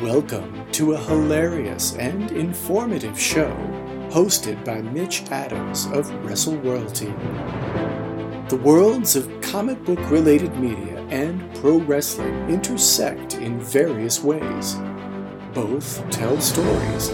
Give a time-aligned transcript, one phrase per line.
[0.00, 3.54] Welcome to a hilarious and informative show
[4.10, 7.12] hosted by Mitch Adams of Wrestle Royalty.
[8.48, 14.76] The worlds of comic book related media and pro wrestling intersect in various ways.
[15.52, 17.10] Both tell stories,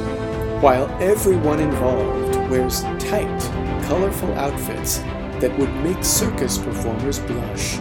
[0.63, 3.41] while everyone involved wears tight,
[3.89, 4.99] colorful outfits
[5.41, 7.79] that would make circus performers blush.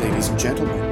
[0.00, 0.89] Ladies and gentlemen,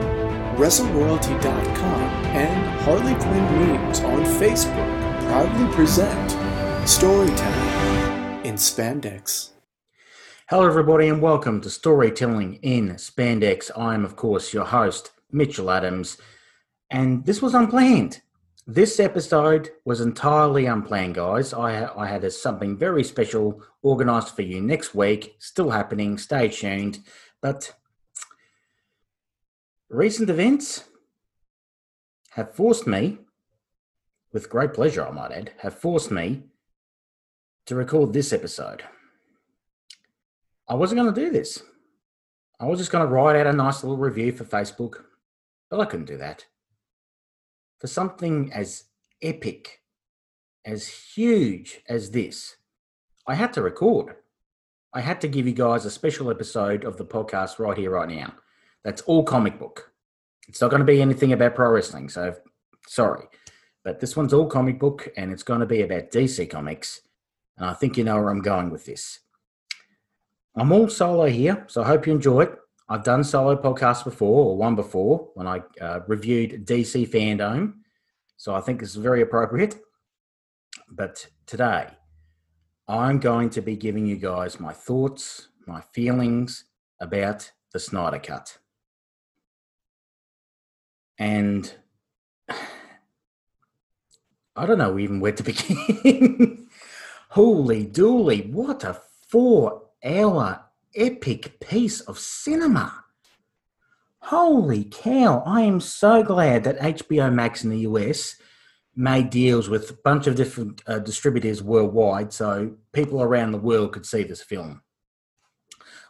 [0.59, 2.01] WrestleRoyalty.com
[2.35, 6.31] and Harley Quinn Memes on Facebook proudly present
[6.89, 9.51] Storytelling in Spandex.
[10.51, 13.71] Hello, everybody, and welcome to Storytelling in Spandex.
[13.79, 16.19] I am, of course, your host, Mitchell Adams,
[16.91, 18.21] and this was unplanned.
[18.67, 21.55] This episode was entirely unplanned, guys.
[21.55, 26.19] I, I had a, something very special organized for you next week, still happening.
[26.19, 26.99] Stay tuned.
[27.41, 27.73] But
[29.89, 30.85] recent events
[32.31, 33.19] have forced me,
[34.33, 36.43] with great pleasure, I might add, have forced me
[37.67, 38.85] to record this episode.
[40.69, 41.63] I wasn't going to do this.
[42.61, 45.05] I was just going to write out a nice little review for Facebook,
[45.71, 46.47] but I couldn't do that.
[47.79, 48.85] For something as
[49.23, 49.81] epic,
[50.65, 52.57] as huge as this,
[53.27, 54.17] I had to record.
[54.93, 58.09] I had to give you guys a special episode of the podcast right here, right
[58.09, 58.35] now.
[58.85, 59.93] That's all comic book.
[60.49, 62.35] It's not going to be anything about pro wrestling, so
[62.87, 63.27] sorry.
[63.85, 67.01] But this one's all comic book and it's going to be about DC Comics.
[67.57, 69.21] And I think you know where I'm going with this.
[70.57, 72.59] I'm all solo here, so I hope you enjoy it.
[72.89, 77.75] I've done solo podcasts before, or one before, when I uh, reviewed DC Fandom.
[78.37, 79.77] So I think this is very appropriate.
[80.91, 81.89] But today,
[82.89, 86.65] I'm going to be giving you guys my thoughts, my feelings
[87.01, 88.59] about the Snyder Cut.
[91.19, 91.73] And
[94.57, 96.69] I don't know even where to begin.
[97.31, 103.05] Holy dooly, what a four hour epic piece of cinema.
[104.21, 108.37] Holy cow, I am so glad that HBO Max in the US
[108.97, 113.93] made deals with a bunch of different uh, distributors worldwide so people around the world
[113.93, 114.83] could see this film.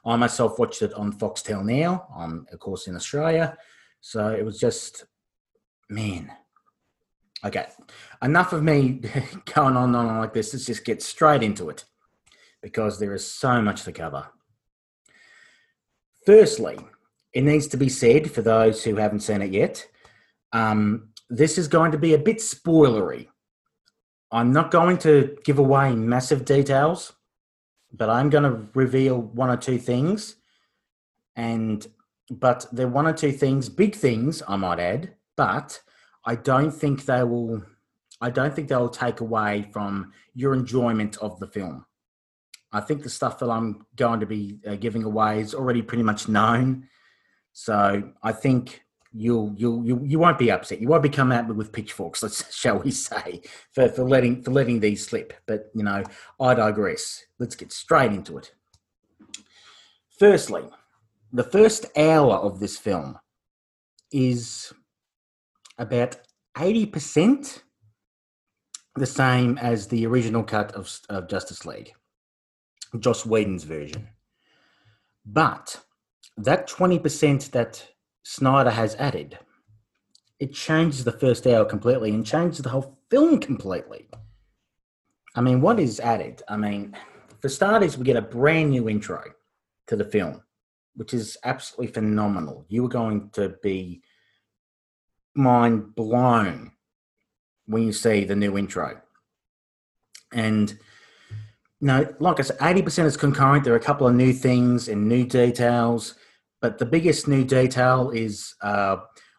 [0.06, 3.58] I myself watched it on Foxtel Now, I'm of course in Australia,
[4.00, 5.04] so it was just,
[5.88, 6.32] man.
[7.44, 7.66] Okay,
[8.22, 9.00] enough of me
[9.54, 10.52] going on and on like this.
[10.52, 11.84] Let's just get straight into it
[12.62, 14.26] because there is so much to cover.
[16.26, 16.78] Firstly,
[17.32, 19.86] it needs to be said for those who haven't seen it yet,
[20.52, 23.28] um, this is going to be a bit spoilery.
[24.30, 27.12] I'm not going to give away massive details,
[27.92, 30.36] but I'm going to reveal one or two things.
[31.36, 31.86] And
[32.30, 35.80] but they're one or two things, big things, I might add, but
[36.24, 37.62] I don't think they will
[38.20, 41.86] I don't think they'll take away from your enjoyment of the film.
[42.72, 46.02] I think the stuff that I'm going to be uh, giving away is already pretty
[46.02, 46.88] much known.
[47.52, 50.80] So I think you'll you'll you, you won't be upset.
[50.80, 54.42] You won't be coming at me with pitchforks, let's shall we say, for, for letting
[54.42, 55.32] for letting these slip.
[55.46, 56.02] But you know,
[56.40, 57.24] I digress.
[57.38, 58.52] Let's get straight into it.
[60.18, 60.64] Firstly,
[61.32, 63.18] the first hour of this film
[64.10, 64.72] is
[65.78, 66.16] about
[66.58, 67.62] eighty percent
[68.98, 71.92] the same as the original cut of, of Justice League.
[72.98, 74.08] Joss Whedon's version.
[75.24, 75.80] But
[76.36, 77.86] that 20% that
[78.22, 79.38] Snyder has added,
[80.40, 84.08] it changes the first hour completely and changes the whole film completely.
[85.34, 86.42] I mean, what is added?
[86.48, 86.96] I mean,
[87.40, 89.22] for starters, we get a brand new intro
[89.88, 90.42] to the film,
[90.98, 92.66] which is absolutely phenomenal.
[92.68, 94.02] You are going to be
[95.32, 96.72] mind blown
[97.66, 99.00] when you see the new intro.
[100.32, 100.76] And
[101.80, 103.62] no, like I said, 80% is concurrent.
[103.62, 106.16] There are a couple of new things and new details,
[106.60, 108.96] but the biggest new detail is uh,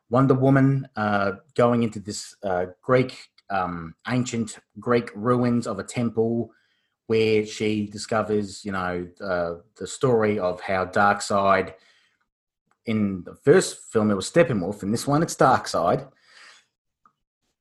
[0.10, 3.18] Wonder Woman uh, going into this uh, Greek,
[3.50, 6.52] um, ancient Greek ruins of a temple
[7.10, 11.74] where she discovers, you know, the story of how Darkseid,
[12.86, 16.08] in the first film, it was Steppenwolf, in this one, it's Darkseid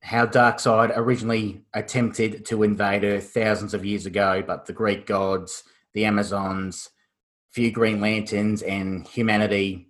[0.03, 5.65] how Darkseid originally attempted to invade Earth thousands of years ago, but the Greek gods,
[5.93, 6.89] the Amazons,
[7.51, 9.89] few Green Lanterns, and humanity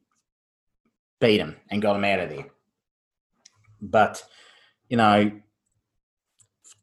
[1.20, 2.46] beat him and got him out of there.
[3.80, 4.24] But
[4.88, 5.30] you know,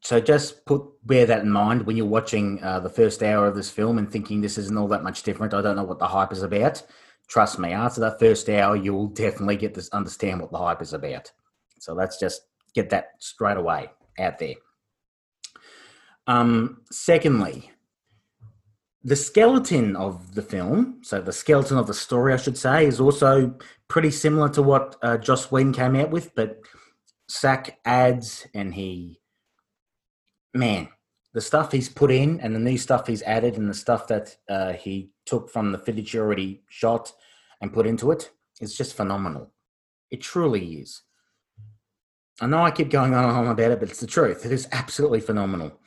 [0.05, 3.55] so just put bear that in mind when you're watching uh, the first hour of
[3.55, 5.55] this film and thinking this isn't all that much different.
[5.55, 6.83] I don't know what the hype is about.
[7.27, 10.83] Trust me, after that first hour, you will definitely get this understand what the hype
[10.83, 11.31] is about.
[11.79, 12.41] So let's just
[12.75, 14.53] get that straight away out there.
[16.27, 17.71] Um, secondly,
[19.03, 22.99] the skeleton of the film, so the skeleton of the story, I should say, is
[22.99, 23.55] also
[23.87, 26.59] pretty similar to what uh, Joss Whedon came out with, but
[27.27, 29.19] Zack adds and he,
[30.55, 30.89] man,
[31.33, 34.35] the stuff he's put in and the new stuff he's added and the stuff that
[34.49, 37.11] uh, he took from the footage he already shot
[37.61, 38.31] and put into it
[38.61, 39.51] is just phenomenal.
[40.11, 41.01] It truly is.
[42.41, 44.45] I know I keep going on and on about it, but it's the truth.
[44.45, 45.79] It is absolutely phenomenal.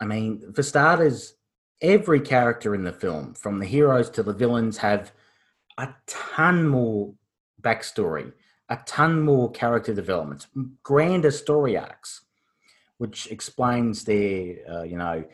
[0.00, 1.34] I mean, for starters,
[1.80, 5.12] every character in the film, from the heroes to the villains, have
[5.78, 7.14] a ton more
[7.60, 8.32] backstory,
[8.68, 10.46] a ton more character development,
[10.82, 12.22] grander story arcs,
[12.98, 15.24] which explains their, uh, you know,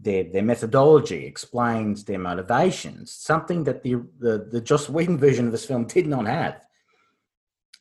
[0.00, 3.12] their their methodology, explains their motivations.
[3.12, 6.64] Something that the the the Joss Whedon version of this film did not have,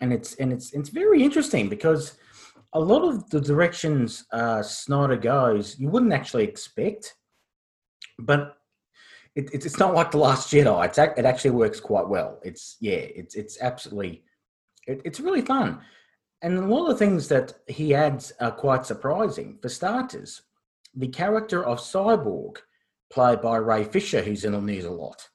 [0.02, 2.18] and it's and it's it's very interesting because
[2.74, 7.16] a lot of the directions uh, Snyder goes, you wouldn't actually expect
[8.20, 8.58] but
[9.36, 10.86] it, it's not like the Last Jedi.
[10.86, 12.40] It's it actually works quite well.
[12.44, 14.24] It's yeah, it's it's absolutely
[14.88, 15.82] it, it's really fun,
[16.42, 19.58] and a lot of the things that he adds are uh, quite surprising.
[19.62, 20.44] For starters,
[20.94, 22.58] the character of Cyborg,
[23.10, 25.30] played by Ray Fisher, who's in the news a lot,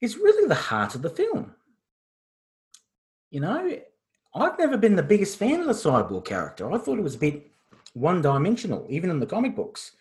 [0.00, 1.54] is really the heart of the film.
[3.30, 3.78] You know,
[4.34, 6.72] I've never been the biggest fan of the Cyborg character.
[6.72, 7.50] I thought it was a bit
[7.92, 9.92] one dimensional, even in the comic books.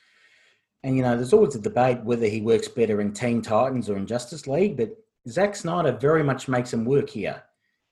[0.84, 3.98] And you know, there's always a debate whether he works better in Teen Titans or
[3.98, 4.96] in Justice League, but
[5.28, 7.44] Zack Snyder very much makes him work here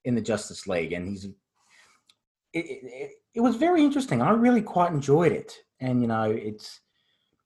[0.06, 1.28] in the Justice League, and he's.
[2.54, 4.22] It, it, it was very interesting.
[4.22, 6.80] I really quite enjoyed it, and you know, it's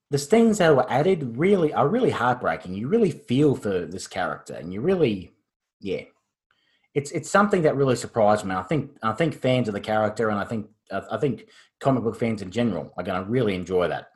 [0.10, 2.74] the things that were added really are really heartbreaking.
[2.74, 5.34] You really feel for this character, and you really,
[5.80, 6.04] yeah,
[6.94, 8.56] it's it's something that really surprised me.
[8.56, 12.16] I think I think fans of the character, and I think I think comic book
[12.16, 14.10] fans in general are going to really enjoy that.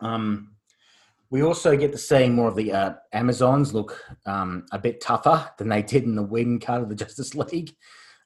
[0.00, 0.52] Um,
[1.30, 5.48] we also get to see more of the uh, Amazons look um, a bit tougher
[5.58, 7.74] than they did in the Whedon cut of the Justice League.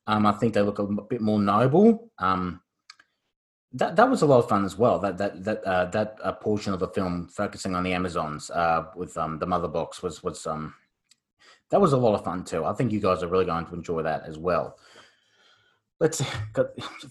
[0.07, 2.11] Um, I think they look a bit more noble.
[2.19, 2.61] Um,
[3.73, 4.99] that that was a lot of fun as well.
[4.99, 8.87] That that that uh, that uh, portion of the film focusing on the Amazons uh,
[8.95, 10.75] with um, the mother box was was um
[11.71, 12.65] that was a lot of fun too.
[12.65, 14.79] I think you guys are really going to enjoy that as well
[16.01, 16.23] let's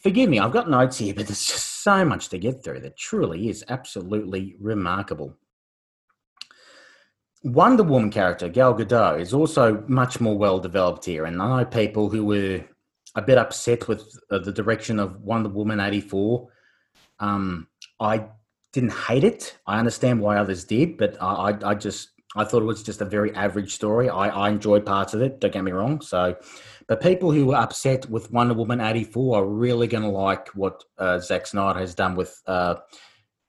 [0.02, 0.40] forgive me.
[0.40, 3.64] I've got notes here, but there's just so much to get through that truly is
[3.70, 5.36] absolutely remarkable.
[7.44, 11.66] Wonder Woman character Gal Gadot is also much more well developed here, and I know
[11.66, 12.64] people who were
[13.16, 16.50] a bit upset with uh, the direction of Wonder Woman eighty four.
[17.20, 17.68] Um,
[18.00, 18.26] I
[18.72, 19.58] didn't hate it.
[19.68, 23.02] I understand why others did, but I, I, I just I thought it was just
[23.02, 24.10] a very average story.
[24.10, 25.40] I, I enjoyed parts of it.
[25.40, 26.02] Don't get me wrong.
[26.02, 26.36] So
[26.88, 30.84] but people who were upset with Wonder Woman 84 are really going to like what
[30.98, 32.76] uh, Zack Snyder has done with uh,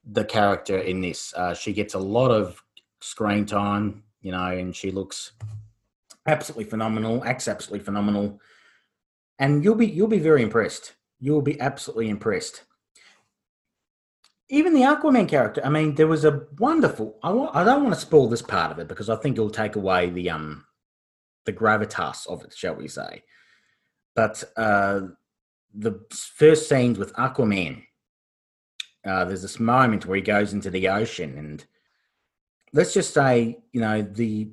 [0.04, 1.34] the character in this.
[1.34, 2.62] Uh, she gets a lot of
[3.00, 5.32] screen time, you know, and she looks
[6.26, 8.40] absolutely phenomenal, acts absolutely phenomenal.
[9.38, 10.94] And you'll be you'll be very impressed.
[11.20, 12.64] You'll be absolutely impressed.
[14.48, 15.62] Even the Aquaman character.
[15.64, 17.18] I mean, there was a wonderful.
[17.22, 19.76] I, I don't want to spoil this part of it because I think it'll take
[19.76, 20.64] away the um
[21.44, 23.22] the gravitas of it, shall we say.
[24.14, 25.00] But uh,
[25.74, 27.82] the first scenes with Aquaman,
[29.04, 31.64] uh, there's this moment where he goes into the ocean, and
[32.72, 34.50] let's just say, you know, the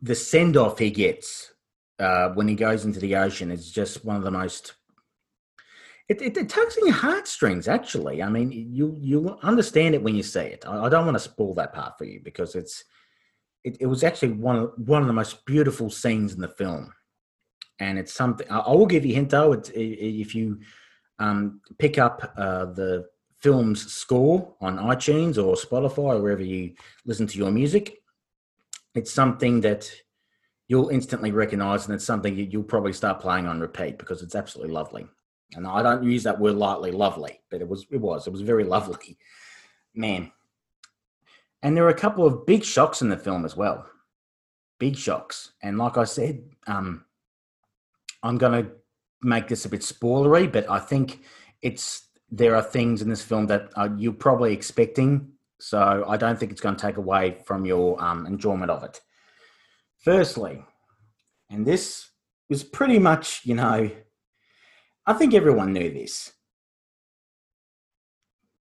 [0.00, 1.51] the send off he gets
[2.02, 4.74] uh, when he goes into the ocean is just one of the most.
[6.08, 7.68] It, it, it tugs in your heartstrings.
[7.68, 10.64] Actually, I mean, you you understand it when you see it.
[10.66, 12.84] I, I don't want to spoil that part for you because it's
[13.64, 16.92] it, it was actually one of one of the most beautiful scenes in the film,
[17.78, 19.52] and it's something I, I will give you a hint though.
[19.52, 20.58] It's if you
[21.20, 23.06] um, pick up uh, the
[23.40, 28.02] film's score on iTunes or Spotify or wherever you listen to your music,
[28.94, 29.90] it's something that
[30.72, 34.72] you'll instantly recognize, and it's something you'll probably start playing on repeat because it's absolutely
[34.72, 35.06] lovely.
[35.54, 38.40] And I don't use that word lightly, lovely, but it was it was it was
[38.40, 39.18] very lovely,
[39.94, 40.32] man.
[41.62, 43.86] And there are a couple of big shocks in the film as well.
[44.78, 45.52] Big shocks.
[45.62, 47.04] And like I said, um,
[48.22, 48.70] I'm going to
[49.20, 51.20] make this a bit spoilery, but I think
[51.60, 55.32] it's there are things in this film that uh, you're probably expecting.
[55.60, 59.02] So I don't think it's going to take away from your um, enjoyment of it.
[60.02, 60.64] Firstly,
[61.48, 62.10] and this
[62.48, 63.90] was pretty much, you know,
[65.06, 66.32] I think everyone knew this.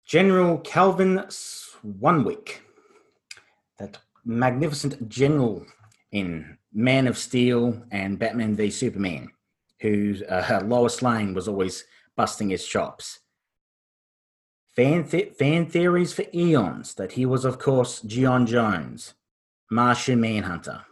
[0.04, 2.60] General Calvin Swanwick
[3.78, 5.64] that magnificent general
[6.10, 9.30] in Man of Steel and Batman v Superman,
[9.80, 11.84] whose uh, Lois Lane was always
[12.16, 13.20] busting his chops.
[14.74, 19.14] Fan, th- fan theories for eons that he was, of course, J'onn Jones,
[19.70, 20.82] Martian Manhunter.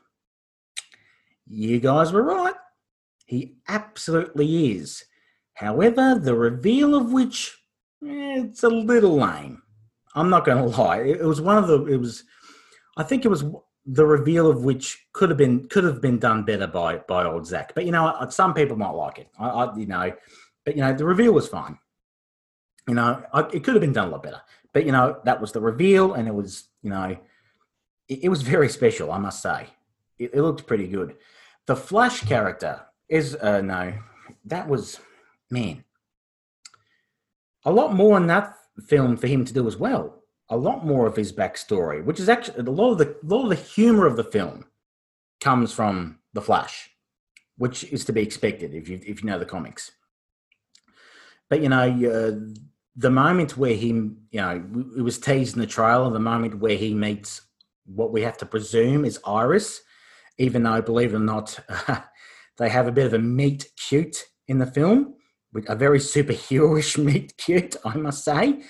[1.53, 2.55] You guys were right.
[3.27, 5.05] He absolutely is.
[5.55, 7.59] However, the reveal of which
[8.05, 9.61] eh, it's a little lame.
[10.15, 10.99] I'm not going to lie.
[10.99, 11.87] It, was one of the.
[11.87, 12.23] It was.
[12.97, 13.45] I think it was
[13.85, 17.47] the reveal of which could have been could have been done better by by old
[17.47, 17.75] Zack.
[17.75, 19.29] But you know, some people might like it.
[19.39, 20.13] I, I you know,
[20.65, 21.79] but you know, the reveal was fine.
[22.89, 24.41] You know, I, it could have been done a lot better.
[24.73, 27.17] But you know, that was the reveal, and it was you know,
[28.09, 29.11] it, it was very special.
[29.11, 29.67] I must say,
[30.19, 31.17] it, it, looked pretty good.
[31.67, 33.95] The Flash character is uh, no,
[34.45, 35.01] that was
[35.51, 35.85] man,
[37.65, 41.07] a lot more in that film for him to do as well a lot more
[41.07, 44.17] of his backstory, which is actually a lot of the lot of the humor of
[44.17, 44.67] the film
[45.41, 46.91] comes from the Flash,
[47.57, 49.93] which is to be expected if you if you know the comics.
[51.49, 52.53] But you know, uh,
[52.97, 54.65] the moment where he, you know,
[54.97, 57.43] it was teased in the trailer, the moment where he meets
[57.87, 59.81] what we have to presume is Iris,
[60.41, 62.01] even though, believe it or not, uh,
[62.59, 65.15] they have a bit of a meet cute in the film,
[65.69, 68.63] a very superheroish meet cute, I must say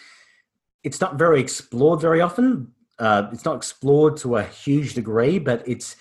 [0.83, 2.73] it's not very explored very often.
[2.99, 5.97] Uh, it's not explored to a huge degree, but it's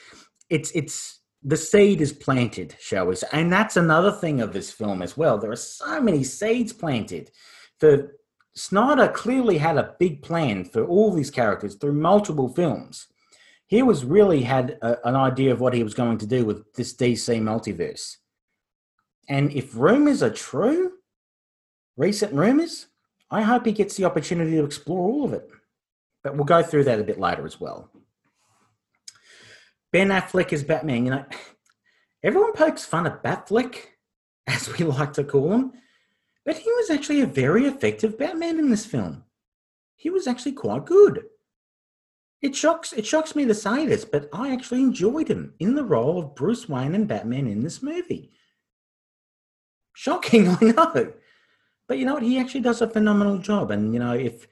[0.49, 3.27] it's it's the seed is planted, shall we say?
[3.31, 5.37] And that's another thing of this film as well.
[5.37, 7.31] There are so many seeds planted.
[7.79, 8.11] The
[8.55, 13.07] Snyder clearly had a big plan for all these characters through multiple films.
[13.69, 16.73] He was really had a, an idea of what he was going to do with
[16.73, 18.17] this DC multiverse.
[19.29, 20.93] And if rumors are true,
[21.95, 22.87] recent rumors,
[23.29, 25.47] I hope he gets the opportunity to explore all of it.
[26.23, 27.91] But we'll go through that a bit later as well.
[29.91, 31.05] Ben Affleck is Batman.
[31.05, 31.25] You know,
[32.23, 33.75] everyone pokes fun at Batfleck,
[34.47, 35.73] as we like to call him,
[36.43, 39.25] but he was actually a very effective Batman in this film.
[39.95, 41.25] He was actually quite good.
[42.41, 45.83] It shocks it shocks me to say this, but I actually enjoyed him in the
[45.83, 48.31] role of Bruce Wayne and Batman in this movie.
[49.93, 51.13] Shocking, I know.
[51.87, 52.23] But you know what?
[52.23, 53.71] He actually does a phenomenal job.
[53.71, 54.47] And you know, if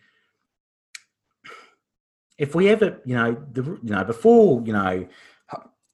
[2.38, 5.08] if we ever, you know, the, you know, before you know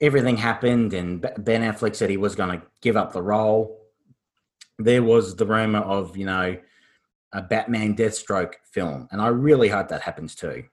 [0.01, 3.79] everything happened and Ben Affleck said he was going to give up the role,
[4.79, 6.57] there was the rumor of you know
[7.33, 10.63] a Batman Deathstroke film, and I really hope that happens too.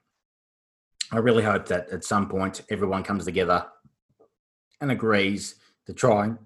[1.11, 3.65] I really hope that at some point everyone comes together
[4.79, 6.37] and agrees to try and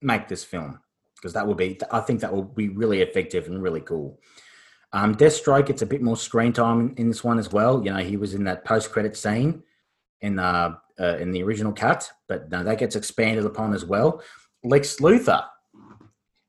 [0.00, 0.80] make this film
[1.16, 4.18] because that will be I think that will be really effective and really cool.
[4.92, 7.84] Um, Deathstroke gets a bit more screen time in, this one as well.
[7.84, 9.62] You know, he was in that post credit scene
[10.20, 14.22] in uh, uh, in the original cut, but no, that gets expanded upon as well.
[14.62, 15.44] Lex Luthor,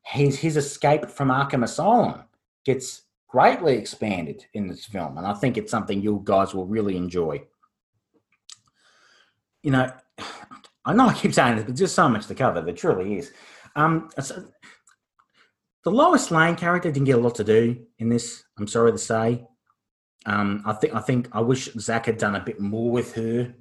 [0.05, 2.24] his his escape from Arkham Asylum
[2.65, 6.98] gets greatly expanded in this film, and I think it's something you guys will really
[6.98, 7.41] enjoy.
[9.65, 9.91] You know,
[10.86, 12.62] I know I keep saying this, but just so much to cover.
[12.62, 13.31] There truly is.
[13.75, 14.10] Um,
[15.84, 18.43] the Lois Lane character didn't get a lot to do in this.
[18.57, 19.45] I'm sorry to say.
[20.27, 23.53] Um, I think I think I wish Zack had done a bit more with her.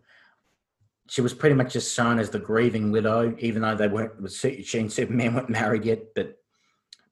[1.09, 4.31] She was pretty much just shown as the grieving widow, even though they weren't.
[4.31, 6.37] She and Superman weren't married yet, but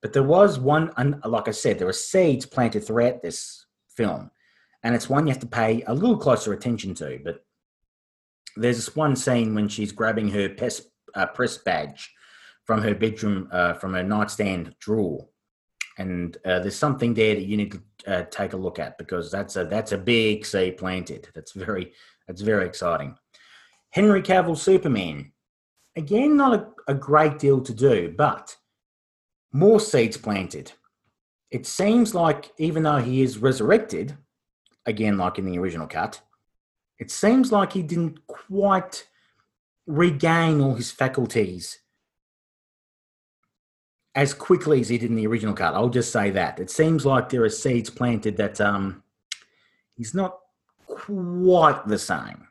[0.02, 0.90] but there was one.
[1.24, 4.30] Like I said, there were seeds planted throughout this film,
[4.82, 7.20] and it's one you have to pay a little closer attention to.
[7.24, 7.44] But
[8.56, 10.82] there's this one scene when she's grabbing her press,
[11.14, 12.12] uh, press badge
[12.64, 15.26] from her bedroom, uh, from her nightstand drawer.
[15.98, 19.30] And uh, there's something there that you need to uh, take a look at because
[19.30, 21.28] that's a that's a big seed planted.
[21.34, 21.92] That's very
[22.26, 23.16] that's very exciting.
[23.90, 25.32] Henry Cavill Superman,
[25.96, 28.56] again, not a, a great deal to do, but
[29.52, 30.72] more seeds planted.
[31.50, 34.16] It seems like even though he is resurrected,
[34.86, 36.20] again like in the original cut,
[37.02, 39.08] it seems like he didn't quite
[39.88, 41.80] regain all his faculties
[44.14, 45.74] as quickly as he did in the original cut.
[45.74, 46.60] I'll just say that.
[46.60, 49.02] It seems like there are seeds planted that um,
[49.96, 50.38] he's not
[50.86, 52.46] quite the same.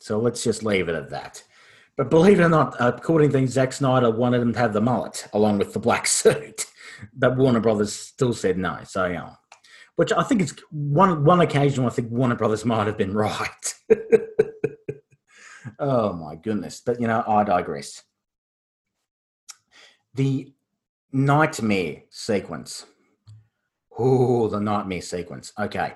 [0.00, 1.44] So let's just leave it at that.
[1.98, 5.28] But believe it or not, according to Zack Snyder, wanted him to have the mullet
[5.34, 6.64] along with the black suit.
[7.12, 8.78] but Warner Brothers still said no.
[8.84, 9.34] So, yeah.
[9.96, 13.74] Which I think is one one occasion I think Warner Brothers might have been right.
[15.78, 16.82] oh my goodness.
[16.84, 18.02] But you know, I digress.
[20.14, 20.52] The
[21.12, 22.86] nightmare sequence.
[23.98, 25.52] Oh, the nightmare sequence.
[25.58, 25.94] Okay.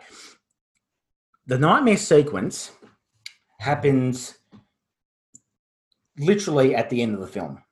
[1.46, 2.72] The nightmare sequence
[3.60, 4.38] happens
[6.18, 7.62] literally at the end of the film.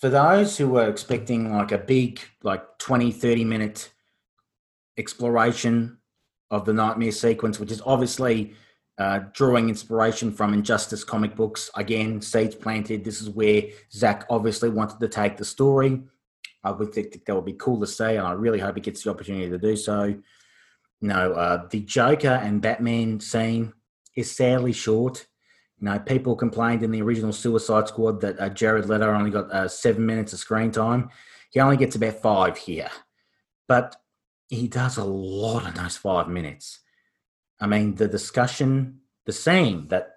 [0.00, 3.92] For those who were expecting like a big, like 20, 30 minute
[4.96, 5.98] exploration
[6.50, 8.54] of the nightmare sequence, which is obviously
[8.96, 11.70] uh, drawing inspiration from Injustice comic books.
[11.74, 13.04] Again, seeds planted.
[13.04, 16.02] This is where Zack obviously wanted to take the story.
[16.64, 19.02] I would think that would be cool to see, and I really hope he gets
[19.02, 20.04] the opportunity to do so.
[20.04, 20.22] You
[21.08, 23.72] know, uh, the Joker and Batman scene
[24.16, 25.26] is sadly short.
[25.80, 29.50] You know, people complained in the original Suicide Squad that uh, Jared Leto only got
[29.50, 31.08] uh, seven minutes of screen time.
[31.50, 32.90] He only gets about five here,
[33.66, 33.96] but
[34.48, 36.80] he does a lot in those five minutes.
[37.60, 40.16] I mean, the discussion, the scene that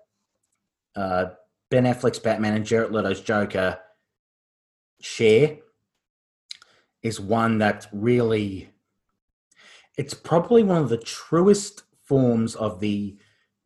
[0.96, 1.28] uh,
[1.72, 3.80] Ben Affleck's Batman and Jared Leto's Joker
[5.00, 5.58] share
[7.02, 8.70] is one that really,
[9.98, 13.18] it's probably one of the truest forms of the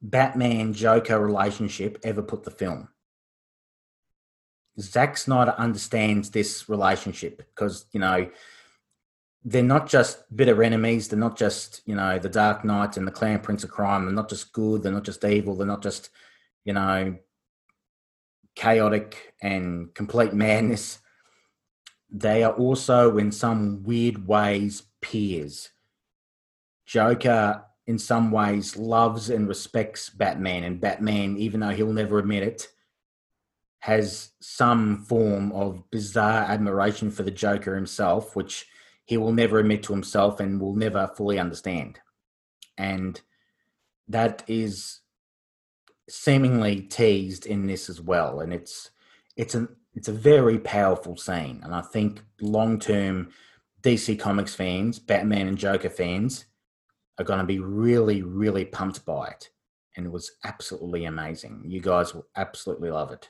[0.01, 2.89] Batman Joker relationship ever put the film.
[4.80, 8.30] Zack Snyder understands this relationship because, you know,
[9.44, 11.08] they're not just bitter enemies.
[11.08, 14.06] They're not just, you know, the Dark Knight and the Clown Prince of Crime.
[14.06, 14.84] They're not just good.
[14.84, 15.56] They're not just evil.
[15.56, 16.10] They're not just,
[16.63, 17.18] you know,
[18.56, 21.00] chaotic and complete madness.
[22.10, 25.70] They are also, in some weird ways, peers.
[26.86, 32.44] Joker in some ways loves and respects Batman, and Batman, even though he'll never admit
[32.44, 32.67] it,
[33.79, 38.65] has some form of bizarre admiration for the Joker himself, which
[39.06, 42.00] he will never admit to himself and will never fully understand.
[42.77, 43.20] And
[44.10, 45.00] that is
[46.10, 48.41] seemingly teased in this as well.
[48.41, 48.91] And it's
[49.38, 51.62] it's an it's a very powerful scene.
[51.63, 53.29] And I think long term
[53.82, 56.46] DC Comics fans, Batman and Joker fans,
[57.18, 59.50] are going to be really, really pumped by it.
[59.96, 61.64] And it was absolutely amazing.
[61.66, 63.30] You guys will absolutely love it.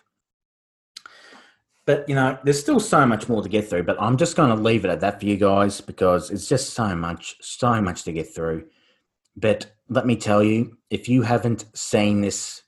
[1.85, 4.49] But, you know, there's still so much more to get through, but I'm just going
[4.49, 8.03] to leave it at that for you guys because it's just so much, so much
[8.03, 8.65] to get through.
[9.37, 12.63] But let me tell you, if you haven't seen this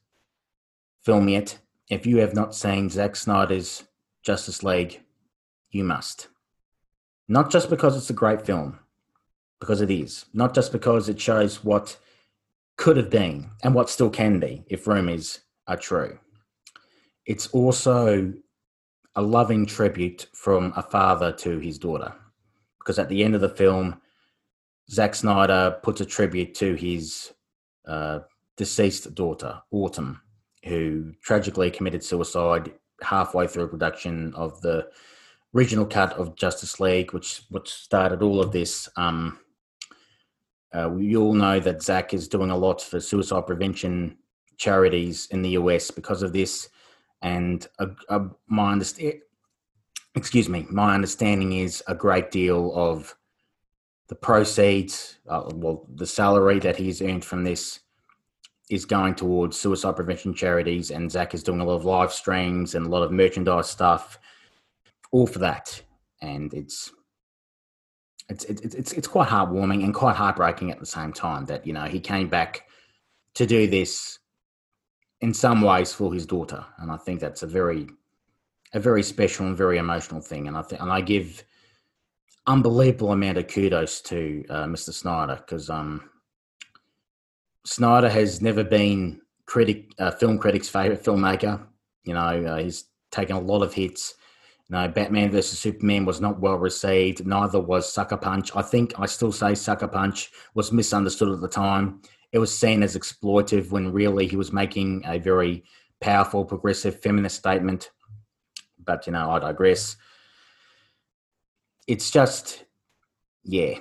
[1.01, 1.57] film yet,
[1.89, 3.83] if you have not seen Zack Snyder's
[4.23, 5.01] Justice League,
[5.69, 6.29] you must.
[7.27, 8.79] Not just because it's a great film,
[9.59, 11.97] because it is, not just because it shows what
[12.77, 16.17] could have been and what still can be if rumors are true.
[17.25, 18.33] It's also
[19.15, 22.13] a loving tribute from a father to his daughter.
[22.79, 24.01] Because at the end of the film,
[24.89, 27.33] Zack Snyder puts a tribute to his
[27.85, 28.19] uh,
[28.55, 30.21] deceased daughter, Autumn,
[30.63, 34.87] who tragically committed suicide halfway through production of the
[35.53, 38.89] original cut of Justice League, which which started all of this.
[38.95, 39.39] Um,
[40.73, 44.17] uh, we all know that Zack is doing a lot for suicide prevention
[44.57, 46.69] charities in the US because of this,
[47.21, 47.67] and
[48.47, 49.15] my understand,
[50.15, 53.15] excuse me, my understanding is a great deal of
[54.09, 57.79] the proceeds, uh, well, the salary that he's earned from this
[58.69, 62.75] is going towards suicide prevention charities, and Zack is doing a lot of live streams
[62.75, 64.19] and a lot of merchandise stuff,
[65.11, 65.81] all for that,
[66.21, 66.91] and it's
[68.29, 71.85] it's it's it's quite heartwarming and quite heartbreaking at the same time that you know
[71.85, 72.65] he came back
[73.33, 74.19] to do this
[75.21, 77.87] in some ways for his daughter, and I think that's a very
[78.73, 81.43] a very special and very emotional thing, and I think and I give
[82.45, 84.93] unbelievable amount of kudos to uh, Mr.
[84.93, 86.09] Snyder because um,
[87.65, 91.65] Snyder has never been critic uh, film critics' favorite filmmaker.
[92.03, 94.13] You know, uh, he's taken a lot of hits
[94.69, 97.25] no, Batman versus Superman was not well received.
[97.25, 98.55] Neither was Sucker Punch.
[98.55, 102.01] I think I still say Sucker Punch was misunderstood at the time.
[102.31, 105.63] It was seen as exploitive when really he was making a very
[106.01, 107.89] powerful, progressive, feminist statement.
[108.85, 109.97] But, you know, I digress.
[111.87, 112.63] It's just,
[113.43, 113.79] yeah,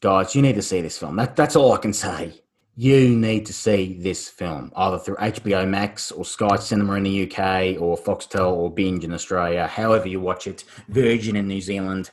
[0.00, 1.16] guys, you need to see this film.
[1.16, 2.40] That, that's all I can say
[2.80, 7.24] you need to see this film either through HBO Max or Sky Cinema in the
[7.24, 12.10] UK or Foxtel or Binge in Australia, however you watch it, Virgin in New Zealand,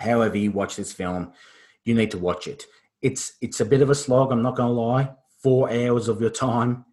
[0.00, 1.32] however you watch this film,
[1.84, 2.66] you need to watch it.
[3.00, 5.14] It's it's a bit of a slog, I'm not going to lie.
[5.40, 6.84] 4 hours of your time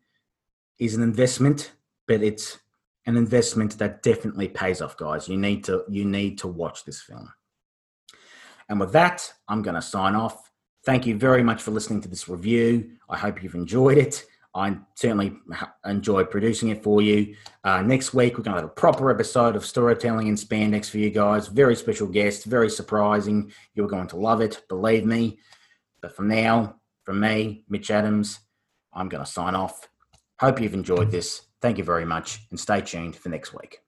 [0.77, 1.71] is an investment,
[2.07, 2.59] but it's
[3.07, 5.27] an investment that definitely pays off, guys.
[5.27, 7.33] You need to you need to watch this film.
[8.69, 10.46] And with that, I'm going to sign off.
[10.87, 12.91] Thank you very much for listening to this review.
[13.09, 14.23] I hope you've enjoyed it.
[14.55, 15.37] I certainly
[15.85, 17.35] enjoy producing it for you.
[17.65, 20.99] Uh, next week, we're going to have a proper episode of storytelling in spandex for
[20.99, 21.49] you guys.
[21.49, 23.51] Very special guest, very surprising.
[23.75, 25.39] You're going to love it, believe me.
[26.01, 28.39] But for now, from me, Mitch Adams,
[28.93, 29.89] I'm going to sign off.
[30.39, 31.47] Hope you've enjoyed this.
[31.61, 33.81] Thank you very much, and stay tuned for next week.